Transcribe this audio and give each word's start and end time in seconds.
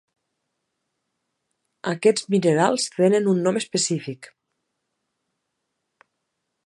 Aquests 1.91 2.25
minerals 2.35 2.87
tenen 2.95 3.29
un 3.35 3.45
nom 3.49 3.61
específic. 3.63 4.31